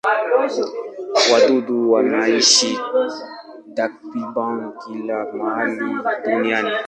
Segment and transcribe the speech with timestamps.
[1.33, 2.79] Wadudu wanaishi
[3.75, 5.93] takriban kila mahali
[6.25, 6.71] duniani.